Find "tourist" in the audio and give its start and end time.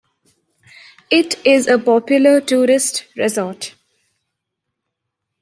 2.41-3.05